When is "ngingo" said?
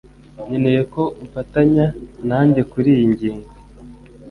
3.13-3.49